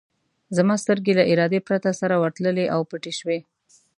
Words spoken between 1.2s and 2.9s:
ارادې پرته سره ورتللې او